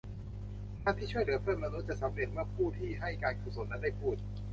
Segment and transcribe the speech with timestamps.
[0.83, 3.09] งานที่ช่วยเหลือเพื่อนมนุษย์จะสำเร็จเมื่อผู้ที่ให้
[3.41, 4.15] กุศลนั้นได้พูด